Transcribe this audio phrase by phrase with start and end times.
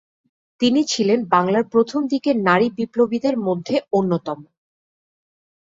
[0.61, 4.39] তিনি ছিলেন বাংলার প্রথম দিকের নারী বিপ্লবীদের মধ্যে অন্যতম।